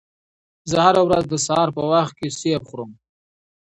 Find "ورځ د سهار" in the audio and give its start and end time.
1.07-1.69